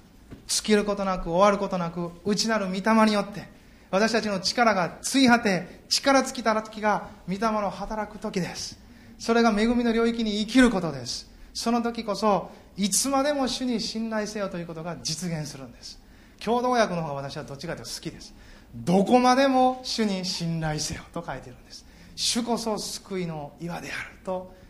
[0.49, 3.45] 尽きることなく終わることなく内なる御霊によって。
[3.93, 8.81] 私たちの力がつい果て力尽きた時が御霊の働く時です。
[9.17, 11.31] それが恵みの領域に生きることです。
[11.55, 16.01] その時こそいつまでも主に信頼せよということが実現するんです。
[16.45, 18.35] 共同訳の方が私はどっちかというと好きです。
[18.75, 21.87] どこまでも主に信頼せよと書いてるんです。
[22.17, 24.61] 主こそ救いの岩であると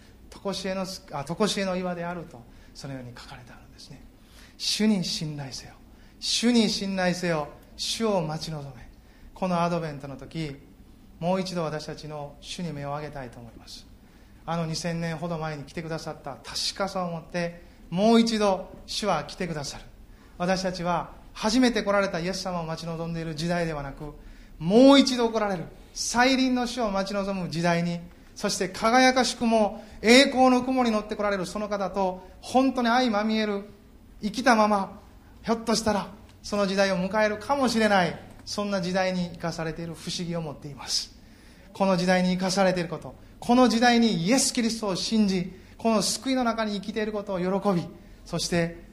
[0.43, 2.43] 常しえのあ常しえの岩であると
[2.75, 4.03] そのように書かれてあるんですね。
[4.59, 5.75] 主に信頼せよ。
[6.21, 7.49] 主に信頼せよ。
[7.77, 8.89] 主を待ち望め。
[9.35, 10.57] このアドベントの時
[11.19, 13.87] もう一度私たちの主に目を上げたいと思います。
[14.45, 19.85] あの2000年ほど前に来てくださった確かさを持ってもう一度主は来てくださる。
[20.39, 24.13] 私たちは初めて来られたイエス様を待ち望んでいる時代ではなく
[24.59, 25.65] もう一度来られる
[25.95, 28.01] 再臨の死を待ち望む時代に
[28.35, 33.65] そして輝かしくも栄光の雲に乗って来られるその方と本当に相まみえる
[34.23, 35.01] 生きたまま
[35.43, 36.09] ひょっとしたら
[36.43, 41.13] その時代を迎えるかもしれないそんな時代に生かされている不思議を持っています。
[41.73, 47.87] この時代に生かされていることこの時代にイエス・キリストを信じこの救いの中に生きていることを喜び
[48.25, 48.85] そして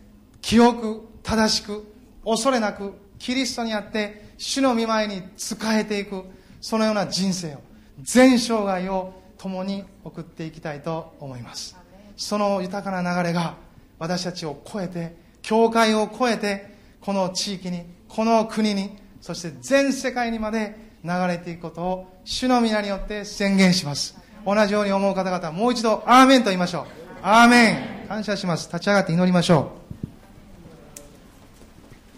[0.41, 1.85] 記憶正しく
[2.25, 6.23] 恐れなくキリストにあって主の御前に仕えていく
[6.61, 7.61] そのような人生を
[8.01, 11.75] 全生涯を共に送っていきたいと思います。
[12.15, 13.55] その豊かな流れが
[13.97, 24.15] 私たちを超えて教会を超えてこの地域にこの国にそして全世界にまで流れていくことを主の皆によって宣言します。
[24.45, 26.85] 同じように思う方々もう一度アーメンと言いましょう。
[27.23, 27.71] アーメ
[28.05, 28.07] ン。
[28.07, 28.67] 感謝します。
[28.67, 29.71] 立ち上がって祈りましょ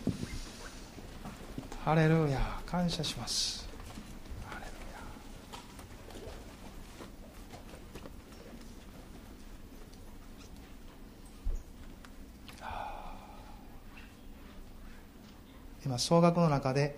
[0.08, 0.12] う。
[1.86, 2.62] ハレルヤ。
[2.72, 3.68] 感謝します
[4.46, 5.00] ハレルヤ
[15.84, 16.96] 今総額の中で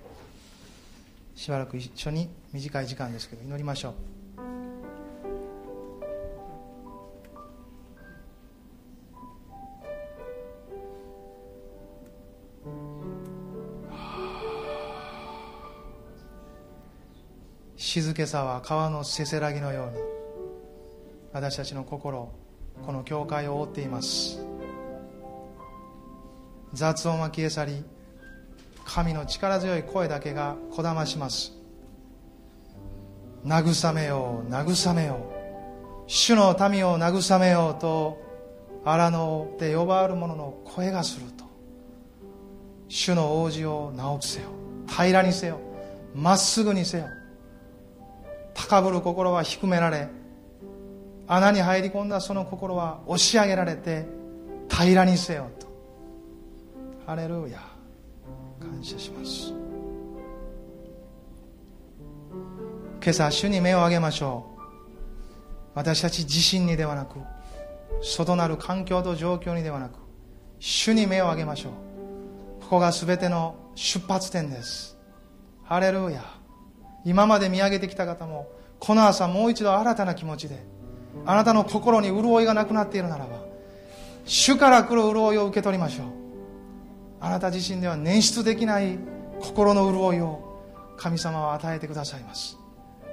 [1.35, 3.93] しばらく一緒に短い時間ですけど祈りましょう。
[17.77, 19.97] 静けさは川のせせらぎのように
[21.31, 22.31] 私たちの心
[22.85, 24.39] この教会を覆っています。
[26.73, 27.83] 雑音は消え去り
[28.85, 31.53] 神の力強い声だけがこだまします。
[33.45, 36.03] 慰めよう慰めよう。
[36.07, 38.21] 主の民を慰めようと
[38.85, 41.45] 荒野で呼ばわる者の声がすると。
[42.87, 44.47] 主の王子を直せよ。
[44.87, 45.59] 平らにせよ。
[46.13, 47.05] まっすぐにせよ。
[48.53, 50.07] 高ぶる心は低められ
[51.27, 54.05] 穴に入り込んだその心は押し上げられて
[54.69, 55.67] 平らにせよと。
[57.05, 57.72] ハレルヤ。
[58.63, 59.53] 感謝します。
[63.01, 64.61] 今朝主に目を上げましょう。
[65.75, 67.19] 私たち自身にではなく
[68.01, 69.99] 外なる環境と状況にではなく
[70.59, 71.71] 主に目を上げましょう。
[72.63, 74.97] ここが全ての出発点です。
[75.63, 76.23] ハレルヤ。
[77.05, 78.47] 今まで見上げてきた方も
[78.79, 80.63] この朝もう一度新たな気持ちで
[81.25, 83.39] あなたの心に潤いがなくなっているならば
[84.25, 86.22] 主から来る潤いを受け取りましょう。
[87.23, 88.99] あなた自身では捻出できない
[89.39, 90.59] 心の潤いを
[90.97, 92.57] 神様は与えてくださいます。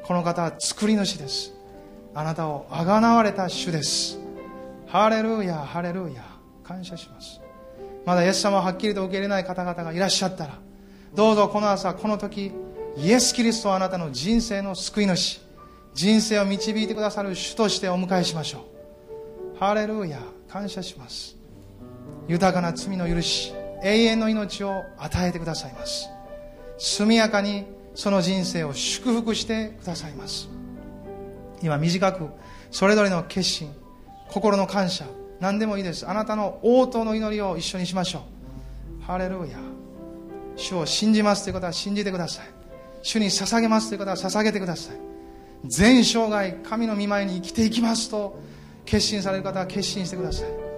[0.02, 1.54] この方は作り主です。
[2.12, 4.18] あなたをあがなわれた主です。
[4.88, 6.24] ハレルヤハレルヤ。
[6.64, 7.40] 感謝します。
[8.04, 10.58] まだイエス様をはっきりと受け入れない方々がいらっしゃったら
[11.14, 12.50] どうぞこの朝この時
[12.96, 15.40] イエス・キリストをあなたの人生の救い主
[15.94, 18.66] 人生を導いてくださる主としてお迎えしましょ
[19.56, 19.58] う。
[19.58, 21.36] ハレルヤ感謝します。
[22.26, 23.52] 豊かな罪の許し
[23.82, 26.08] 永遠の命を与えてくださいます。
[26.78, 30.48] 速やかにその人生を祝福してくださいます。
[31.62, 32.28] 今短く
[32.70, 33.74] それぞれの決心
[34.28, 35.04] 心の感謝
[35.40, 36.08] 何でもいいです。
[36.08, 38.24] あなたの応答の祈りを一緒にしましょ
[39.00, 39.02] う。
[39.02, 39.58] ハレルヤ。
[40.56, 42.46] 主を信じますということは信じてください。
[43.02, 44.96] 主に捧げますということは捧げてください。
[45.64, 48.38] 全生涯神の御前に生きていきますと
[48.84, 50.69] 決心される方は決心してください。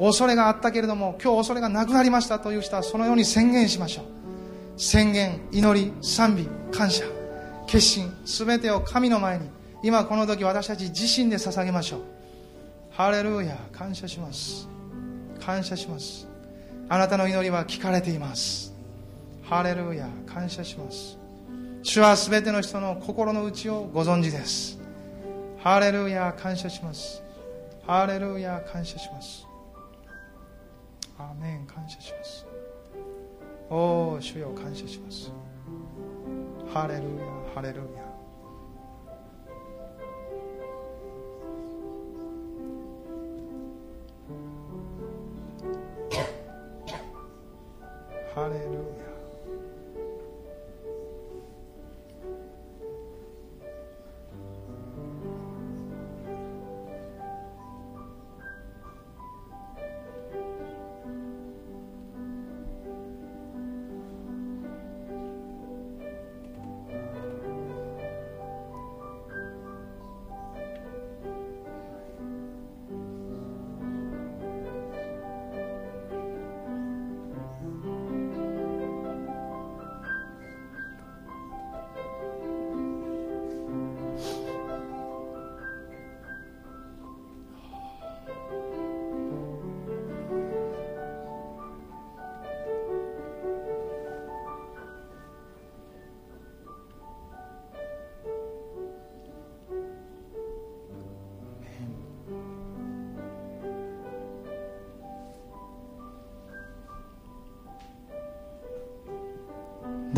[0.00, 4.04] 恐れがあったけれども今日恐れがなくなりましたという人はそのように宣言しましょう。
[4.80, 7.04] 宣言祈り賛美感謝。
[7.66, 9.48] 決心全てを神の前に
[9.82, 12.00] 今この時私たち自身で捧げましょう。
[12.90, 14.66] ハレルヤ感謝します。
[15.38, 16.26] 感謝します。
[16.88, 18.74] あなたの祈りは聞かれています。
[19.42, 21.18] ハレルヤ感謝します。
[21.82, 24.78] 主は全ての人の心の内をご存知です。
[25.58, 27.22] ハレルヤ感謝します。
[27.86, 29.49] ハレルヤ感謝します。
[31.20, 32.46] アーメン感謝します
[33.68, 35.30] おお主よ感謝します
[36.72, 38.09] ハレルヤハレルヤ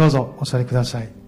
[0.02, 1.21] どうぞお座りください。